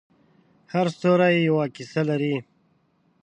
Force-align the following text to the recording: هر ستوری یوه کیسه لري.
هر 0.73 0.85
ستوری 0.95 1.35
یوه 1.49 1.65
کیسه 1.75 2.01
لري. 2.09 2.35